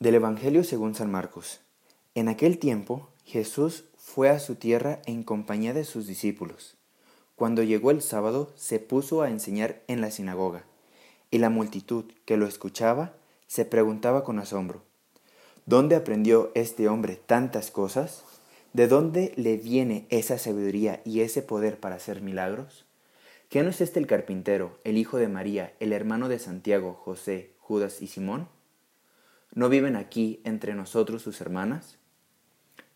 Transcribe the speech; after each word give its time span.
Del 0.00 0.14
Evangelio 0.14 0.64
según 0.64 0.94
San 0.94 1.10
Marcos. 1.10 1.60
En 2.14 2.28
aquel 2.30 2.58
tiempo 2.58 3.10
Jesús 3.26 3.84
fue 3.98 4.30
a 4.30 4.38
su 4.38 4.54
tierra 4.54 5.02
en 5.04 5.22
compañía 5.22 5.74
de 5.74 5.84
sus 5.84 6.06
discípulos. 6.06 6.78
Cuando 7.36 7.62
llegó 7.62 7.90
el 7.90 8.00
sábado 8.00 8.50
se 8.56 8.78
puso 8.78 9.20
a 9.20 9.28
enseñar 9.28 9.82
en 9.88 10.00
la 10.00 10.10
sinagoga, 10.10 10.64
y 11.30 11.36
la 11.36 11.50
multitud 11.50 12.06
que 12.24 12.38
lo 12.38 12.46
escuchaba 12.46 13.12
se 13.46 13.66
preguntaba 13.66 14.24
con 14.24 14.38
asombro, 14.38 14.84
¿dónde 15.66 15.96
aprendió 15.96 16.50
este 16.54 16.88
hombre 16.88 17.16
tantas 17.16 17.70
cosas? 17.70 18.24
¿De 18.72 18.88
dónde 18.88 19.34
le 19.36 19.58
viene 19.58 20.06
esa 20.08 20.38
sabiduría 20.38 21.02
y 21.04 21.20
ese 21.20 21.42
poder 21.42 21.78
para 21.78 21.96
hacer 21.96 22.22
milagros? 22.22 22.86
¿Qué 23.50 23.62
no 23.62 23.68
es 23.68 23.82
este 23.82 24.00
el 24.00 24.06
carpintero, 24.06 24.78
el 24.84 24.96
hijo 24.96 25.18
de 25.18 25.28
María, 25.28 25.74
el 25.78 25.92
hermano 25.92 26.30
de 26.30 26.38
Santiago, 26.38 26.94
José, 26.94 27.50
Judas 27.58 28.00
y 28.00 28.06
Simón? 28.06 28.48
¿No 29.52 29.68
viven 29.68 29.96
aquí 29.96 30.40
entre 30.44 30.74
nosotros 30.74 31.22
sus 31.22 31.40
hermanas? 31.40 31.98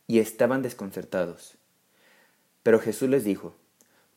Y 0.06 0.20
estaban 0.20 0.62
desconcertados. 0.62 1.56
Pero 2.62 2.78
Jesús 2.78 3.08
les 3.08 3.24
dijo, 3.24 3.56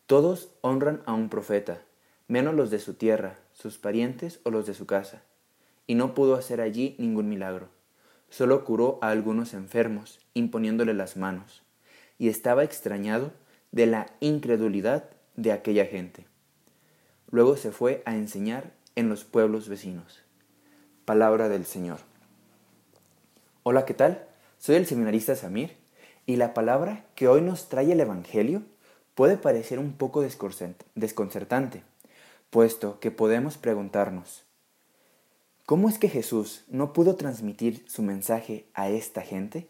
Todos 0.06 0.50
honran 0.62 1.02
a 1.08 1.14
un 1.14 1.30
profeta, 1.30 1.82
menos 2.28 2.54
los 2.54 2.70
de 2.70 2.78
su 2.78 2.94
tierra, 2.94 3.40
sus 3.54 3.80
parientes 3.80 4.40
o 4.44 4.52
los 4.52 4.68
de 4.68 4.76
su 4.76 4.86
casa. 4.86 5.24
Y 5.88 5.96
no 5.96 6.14
pudo 6.14 6.36
hacer 6.36 6.62
allí 6.62 6.96
ningún 7.00 7.28
milagro. 7.28 7.70
Solo 8.30 8.64
curó 8.66 9.00
a 9.02 9.10
algunos 9.10 9.56
enfermos, 9.56 10.20
imponiéndole 10.36 10.94
las 10.94 11.18
manos. 11.18 11.64
Y 12.20 12.30
estaba 12.30 12.64
extrañado 12.64 13.32
de 13.72 13.88
la 13.88 14.08
incredulidad 14.20 15.10
de 15.36 15.54
aquella 15.54 15.86
gente. 15.86 16.28
Luego 17.32 17.58
se 17.58 17.72
fue 17.72 18.04
a 18.06 18.16
enseñar 18.16 18.74
en 18.96 19.10
los 19.10 19.24
pueblos 19.24 19.70
vecinos. 19.70 20.20
Palabra 21.06 21.50
del 21.50 21.66
Señor. 21.66 22.00
Hola, 23.70 23.84
¿qué 23.84 23.94
tal? 23.94 24.26
Soy 24.60 24.76
el 24.76 24.86
seminarista 24.86 25.36
Samir 25.36 25.76
y 26.26 26.38
la 26.38 26.54
palabra 26.54 27.06
que 27.16 27.28
hoy 27.28 27.42
nos 27.42 27.68
trae 27.68 27.92
el 27.92 28.00
Evangelio 28.00 28.62
puede 29.14 29.36
parecer 29.36 29.78
un 29.78 29.92
poco 29.92 30.22
desconcertante, 30.22 31.84
puesto 32.50 33.02
que 33.02 33.12
podemos 33.12 33.58
preguntarnos, 33.58 34.46
¿cómo 35.66 35.90
es 35.90 36.00
que 36.00 36.08
Jesús 36.08 36.64
no 36.70 36.94
pudo 36.94 37.18
transmitir 37.18 37.84
su 37.90 38.04
mensaje 38.04 38.70
a 38.74 38.88
esta 38.88 39.22
gente? 39.22 39.68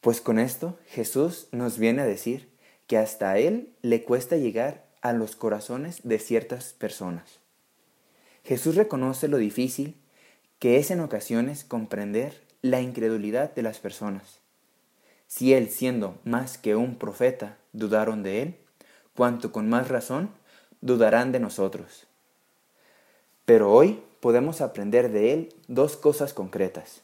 Pues 0.00 0.20
con 0.20 0.40
esto 0.40 0.80
Jesús 0.86 1.46
nos 1.52 1.78
viene 1.78 2.02
a 2.02 2.06
decir 2.06 2.50
que 2.88 2.98
hasta 2.98 3.30
a 3.30 3.38
Él 3.38 3.72
le 3.82 4.02
cuesta 4.02 4.36
llegar 4.36 4.84
a 5.00 5.12
los 5.12 5.36
corazones 5.36 6.00
de 6.02 6.18
ciertas 6.18 6.72
personas. 6.72 7.38
Jesús 8.42 8.74
reconoce 8.74 9.28
lo 9.28 9.36
difícil 9.36 10.02
que 10.58 10.78
es 10.78 10.90
en 10.90 11.00
ocasiones 11.00 11.64
comprender 11.64 12.42
la 12.62 12.80
incredulidad 12.80 13.54
de 13.54 13.62
las 13.62 13.78
personas. 13.78 14.40
Si 15.26 15.54
él, 15.54 15.70
siendo 15.70 16.18
más 16.24 16.56
que 16.58 16.76
un 16.76 16.96
profeta, 16.96 17.56
dudaron 17.72 18.22
de 18.22 18.42
él, 18.42 18.56
cuanto 19.14 19.52
con 19.52 19.68
más 19.68 19.88
razón 19.88 20.30
dudarán 20.80 21.32
de 21.32 21.40
nosotros. 21.40 22.06
Pero 23.44 23.72
hoy 23.72 24.02
podemos 24.20 24.60
aprender 24.60 25.10
de 25.10 25.32
él 25.32 25.54
dos 25.68 25.96
cosas 25.96 26.32
concretas. 26.32 27.02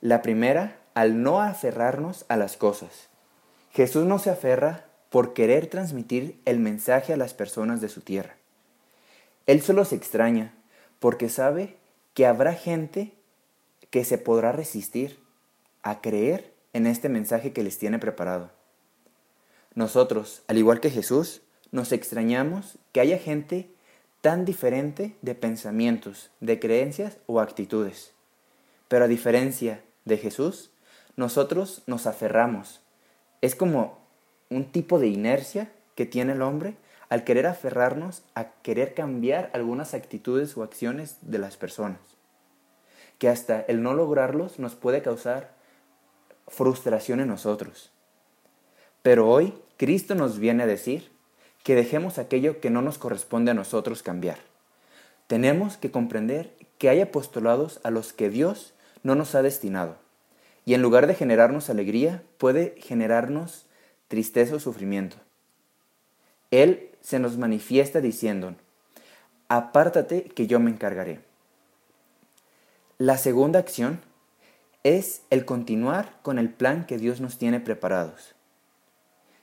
La 0.00 0.22
primera, 0.22 0.78
al 0.94 1.22
no 1.22 1.40
aferrarnos 1.40 2.24
a 2.28 2.36
las 2.36 2.56
cosas. 2.56 3.08
Jesús 3.72 4.04
no 4.04 4.18
se 4.18 4.30
aferra 4.30 4.86
por 5.10 5.34
querer 5.34 5.66
transmitir 5.66 6.40
el 6.44 6.58
mensaje 6.58 7.12
a 7.12 7.16
las 7.16 7.34
personas 7.34 7.80
de 7.80 7.88
su 7.88 8.00
tierra. 8.00 8.36
Él 9.46 9.62
solo 9.62 9.84
se 9.84 9.96
extraña 9.96 10.54
porque 10.98 11.28
sabe 11.28 11.76
que 12.16 12.24
habrá 12.24 12.54
gente 12.54 13.12
que 13.90 14.02
se 14.02 14.16
podrá 14.16 14.50
resistir 14.50 15.18
a 15.82 16.00
creer 16.00 16.54
en 16.72 16.86
este 16.86 17.10
mensaje 17.10 17.52
que 17.52 17.62
les 17.62 17.76
tiene 17.76 17.98
preparado. 17.98 18.50
Nosotros, 19.74 20.42
al 20.48 20.56
igual 20.56 20.80
que 20.80 20.88
Jesús, 20.88 21.42
nos 21.72 21.92
extrañamos 21.92 22.78
que 22.92 23.00
haya 23.00 23.18
gente 23.18 23.70
tan 24.22 24.46
diferente 24.46 25.14
de 25.20 25.34
pensamientos, 25.34 26.30
de 26.40 26.58
creencias 26.58 27.18
o 27.26 27.38
actitudes. 27.38 28.14
Pero 28.88 29.04
a 29.04 29.08
diferencia 29.08 29.84
de 30.06 30.16
Jesús, 30.16 30.70
nosotros 31.16 31.82
nos 31.86 32.06
aferramos. 32.06 32.80
Es 33.42 33.54
como 33.54 33.98
un 34.48 34.72
tipo 34.72 34.98
de 34.98 35.08
inercia 35.08 35.70
que 35.94 36.06
tiene 36.06 36.32
el 36.32 36.40
hombre 36.40 36.76
al 37.08 37.24
querer 37.24 37.46
aferrarnos 37.46 38.22
a 38.34 38.50
querer 38.62 38.94
cambiar 38.94 39.50
algunas 39.52 39.94
actitudes 39.94 40.56
o 40.56 40.62
acciones 40.62 41.18
de 41.22 41.38
las 41.38 41.56
personas, 41.56 42.00
que 43.18 43.28
hasta 43.28 43.60
el 43.60 43.82
no 43.82 43.94
lograrlos 43.94 44.58
nos 44.58 44.74
puede 44.74 45.02
causar 45.02 45.54
frustración 46.48 47.20
en 47.20 47.28
nosotros. 47.28 47.92
Pero 49.02 49.28
hoy 49.28 49.54
Cristo 49.76 50.14
nos 50.14 50.38
viene 50.38 50.64
a 50.64 50.66
decir 50.66 51.10
que 51.62 51.74
dejemos 51.74 52.18
aquello 52.18 52.60
que 52.60 52.70
no 52.70 52.82
nos 52.82 52.98
corresponde 52.98 53.50
a 53.50 53.54
nosotros 53.54 54.02
cambiar. 54.02 54.38
Tenemos 55.26 55.76
que 55.76 55.90
comprender 55.90 56.54
que 56.78 56.88
hay 56.88 57.00
apostolados 57.00 57.80
a 57.82 57.90
los 57.90 58.12
que 58.12 58.30
Dios 58.30 58.74
no 59.02 59.14
nos 59.14 59.34
ha 59.34 59.42
destinado, 59.42 59.96
y 60.64 60.74
en 60.74 60.82
lugar 60.82 61.06
de 61.06 61.14
generarnos 61.14 61.70
alegría, 61.70 62.22
puede 62.38 62.74
generarnos 62.78 63.66
tristeza 64.08 64.56
o 64.56 64.60
sufrimiento. 64.60 65.16
Él 66.50 66.90
se 67.00 67.18
nos 67.18 67.36
manifiesta 67.38 68.00
diciendo, 68.00 68.54
apártate 69.48 70.24
que 70.24 70.46
yo 70.46 70.60
me 70.60 70.70
encargaré. 70.70 71.20
La 72.98 73.18
segunda 73.18 73.58
acción 73.58 74.00
es 74.82 75.22
el 75.30 75.44
continuar 75.44 76.18
con 76.22 76.38
el 76.38 76.48
plan 76.48 76.86
que 76.86 76.98
Dios 76.98 77.20
nos 77.20 77.38
tiene 77.38 77.60
preparados. 77.60 78.34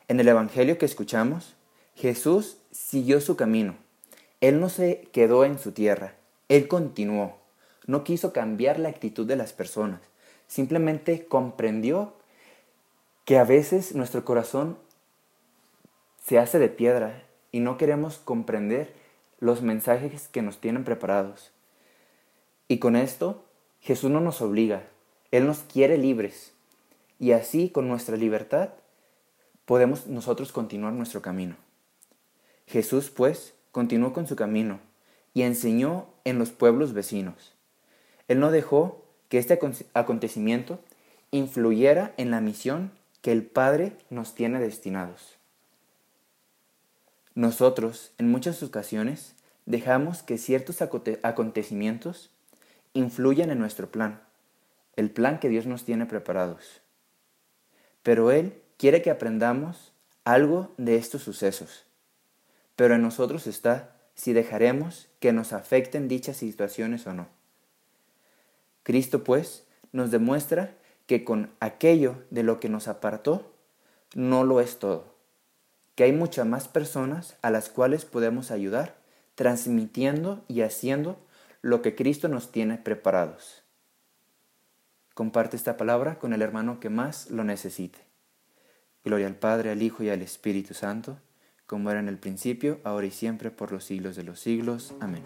En 0.07 0.19
el 0.19 0.27
Evangelio 0.27 0.77
que 0.77 0.85
escuchamos, 0.85 1.55
Jesús 1.95 2.57
siguió 2.71 3.21
su 3.21 3.35
camino. 3.35 3.75
Él 4.41 4.59
no 4.59 4.69
se 4.69 5.07
quedó 5.11 5.45
en 5.45 5.59
su 5.59 5.71
tierra, 5.71 6.15
Él 6.49 6.67
continuó. 6.67 7.37
No 7.85 8.03
quiso 8.03 8.33
cambiar 8.33 8.79
la 8.79 8.89
actitud 8.89 9.27
de 9.27 9.35
las 9.35 9.53
personas, 9.53 10.01
simplemente 10.47 11.25
comprendió 11.25 12.13
que 13.25 13.37
a 13.37 13.43
veces 13.43 13.95
nuestro 13.95 14.25
corazón 14.25 14.77
se 16.23 16.39
hace 16.39 16.57
de 16.57 16.69
piedra 16.69 17.23
y 17.51 17.59
no 17.59 17.77
queremos 17.77 18.17
comprender 18.17 18.93
los 19.39 19.61
mensajes 19.61 20.29
que 20.29 20.41
nos 20.41 20.59
tienen 20.59 20.85
preparados. 20.85 21.51
Y 22.67 22.79
con 22.79 22.95
esto, 22.95 23.43
Jesús 23.81 24.09
no 24.09 24.21
nos 24.21 24.41
obliga, 24.41 24.83
Él 25.31 25.45
nos 25.45 25.59
quiere 25.59 25.97
libres. 25.97 26.53
Y 27.19 27.33
así, 27.33 27.69
con 27.69 27.87
nuestra 27.87 28.15
libertad, 28.15 28.69
podemos 29.65 30.07
nosotros 30.07 30.51
continuar 30.51 30.93
nuestro 30.93 31.21
camino. 31.21 31.57
Jesús, 32.67 33.09
pues, 33.09 33.53
continuó 33.71 34.13
con 34.13 34.25
su 34.25 34.35
camino 34.35 34.79
y 35.33 35.41
enseñó 35.41 36.07
en 36.23 36.39
los 36.39 36.51
pueblos 36.51 36.93
vecinos. 36.93 37.53
Él 38.29 38.39
no 38.39 38.49
dejó 38.51 39.03
que 39.27 39.39
este 39.39 39.59
acontecimiento 39.93 40.79
influyera 41.31 42.13
en 42.15 42.31
la 42.31 42.39
misión 42.39 42.91
que 43.21 43.31
el 43.31 43.43
Padre 43.43 43.97
nos 44.09 44.35
tiene 44.35 44.59
destinados. 44.59 45.37
Nosotros, 47.35 48.11
en 48.19 48.29
muchas 48.29 48.61
ocasiones, 48.61 49.33
dejamos 49.65 50.21
que 50.21 50.37
ciertos 50.37 50.83
acontecimientos 51.23 52.29
influyan 52.93 53.49
en 53.49 53.57
nuestro 53.57 53.89
plan, 53.89 54.21
el 54.95 55.09
plan 55.09 55.39
que 55.39 55.49
Dios 55.49 55.65
nos 55.65 55.83
tiene 55.83 56.05
preparados. 56.05 56.81
Pero 58.03 58.29
Él 58.29 58.61
quiere 58.77 59.01
que 59.01 59.09
aprendamos 59.09 59.93
algo 60.25 60.75
de 60.77 60.95
estos 60.97 61.23
sucesos. 61.23 61.85
Pero 62.75 62.95
en 62.95 63.01
nosotros 63.01 63.47
está 63.47 63.95
si 64.13 64.33
dejaremos 64.33 65.07
que 65.19 65.33
nos 65.33 65.53
afecten 65.53 66.07
dichas 66.07 66.37
situaciones 66.37 67.07
o 67.07 67.13
no. 67.13 67.27
Cristo, 68.83 69.23
pues, 69.23 69.65
nos 69.91 70.11
demuestra 70.11 70.75
que 71.07 71.23
con 71.23 71.49
aquello 71.59 72.23
de 72.29 72.43
lo 72.43 72.59
que 72.59 72.69
nos 72.69 72.87
apartó, 72.87 73.51
no 74.13 74.43
lo 74.43 74.61
es 74.61 74.77
todo 74.77 75.12
que 75.95 76.03
hay 76.03 76.11
muchas 76.11 76.45
más 76.45 76.67
personas 76.67 77.37
a 77.41 77.51
las 77.51 77.69
cuales 77.69 78.05
podemos 78.05 78.51
ayudar 78.51 79.01
transmitiendo 79.35 80.43
y 80.47 80.61
haciendo 80.61 81.19
lo 81.61 81.81
que 81.81 81.95
Cristo 81.95 82.27
nos 82.27 82.51
tiene 82.51 82.77
preparados. 82.77 83.63
Comparte 85.13 85.55
esta 85.55 85.77
palabra 85.77 86.19
con 86.19 86.33
el 86.33 86.41
hermano 86.41 86.79
que 86.79 86.89
más 86.89 87.29
lo 87.29 87.43
necesite. 87.43 87.99
Gloria 89.03 89.27
al 89.27 89.35
Padre, 89.35 89.71
al 89.71 89.81
Hijo 89.81 90.03
y 90.03 90.09
al 90.09 90.21
Espíritu 90.21 90.73
Santo, 90.73 91.19
como 91.65 91.91
era 91.91 91.99
en 91.99 92.07
el 92.07 92.17
principio, 92.17 92.79
ahora 92.83 93.07
y 93.07 93.11
siempre, 93.11 93.51
por 93.51 93.71
los 93.71 93.83
siglos 93.83 94.15
de 94.15 94.23
los 94.23 94.39
siglos. 94.39 94.93
Amén. 94.99 95.23